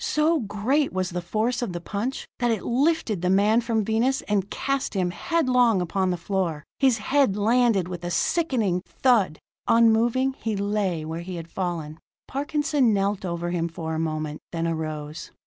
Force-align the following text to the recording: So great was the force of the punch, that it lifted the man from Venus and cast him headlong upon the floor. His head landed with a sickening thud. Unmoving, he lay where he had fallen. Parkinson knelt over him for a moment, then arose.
So 0.03 0.39
great 0.39 0.91
was 0.91 1.11
the 1.11 1.21
force 1.21 1.61
of 1.61 1.73
the 1.73 1.79
punch, 1.79 2.25
that 2.39 2.49
it 2.49 2.63
lifted 2.65 3.21
the 3.21 3.29
man 3.29 3.61
from 3.61 3.85
Venus 3.85 4.23
and 4.23 4.49
cast 4.49 4.95
him 4.95 5.11
headlong 5.11 5.79
upon 5.79 6.09
the 6.09 6.17
floor. 6.17 6.63
His 6.79 6.97
head 6.97 7.37
landed 7.37 7.87
with 7.87 8.03
a 8.03 8.09
sickening 8.09 8.81
thud. 8.87 9.37
Unmoving, 9.67 10.33
he 10.39 10.55
lay 10.55 11.05
where 11.05 11.21
he 11.21 11.35
had 11.35 11.51
fallen. 11.51 11.99
Parkinson 12.27 12.95
knelt 12.95 13.23
over 13.23 13.51
him 13.51 13.67
for 13.67 13.93
a 13.93 13.99
moment, 13.99 14.39
then 14.51 14.67
arose. 14.67 15.29